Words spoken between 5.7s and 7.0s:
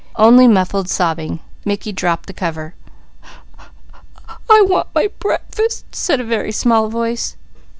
said a very small